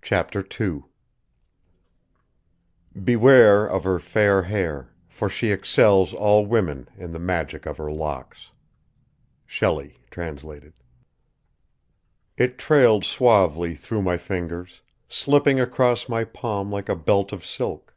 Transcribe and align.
CHAPTER 0.00 0.44
II 0.60 0.82
"Beware 3.00 3.64
of 3.64 3.84
her 3.84 4.00
fair 4.00 4.42
hair, 4.42 4.92
for 5.06 5.28
she 5.28 5.52
excels 5.52 6.12
All 6.12 6.44
women 6.44 6.88
in 6.96 7.12
the 7.12 7.20
magic 7.20 7.64
of 7.64 7.76
her 7.78 7.88
locks." 7.92 8.50
SHELLEY 9.46 9.98
(Trans.). 10.10 10.42
It 12.36 12.58
trailed 12.58 13.04
suavely 13.04 13.76
through 13.76 14.02
my 14.02 14.16
fingers, 14.16 14.80
slipping 15.08 15.60
across 15.60 16.08
my 16.08 16.24
palm 16.24 16.72
like 16.72 16.88
a 16.88 16.96
belt 16.96 17.30
of 17.30 17.44
silk. 17.44 17.94